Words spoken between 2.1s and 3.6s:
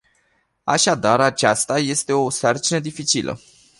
o sarcină dificilă.